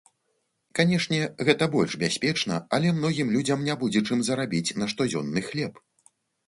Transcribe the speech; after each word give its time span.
Канешне, 0.79 1.19
гэта 1.49 1.67
больш 1.75 1.93
бяспечна, 2.05 2.59
але 2.79 2.95
многім 3.01 3.27
людзям 3.37 3.59
не 3.69 3.79
будзе, 3.85 3.99
чым 4.09 4.19
зарабіць 4.33 4.67
на 4.83 4.93
штодзённы 4.97 5.49
хлеб. 5.53 5.73